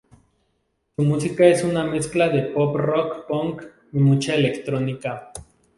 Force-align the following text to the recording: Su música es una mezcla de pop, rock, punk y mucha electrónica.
Su 0.95 1.03
música 1.03 1.45
es 1.45 1.63
una 1.63 1.83
mezcla 1.83 2.27
de 2.29 2.41
pop, 2.41 2.75
rock, 2.75 3.27
punk 3.27 3.61
y 3.93 3.99
mucha 3.99 4.33
electrónica. 4.33 5.31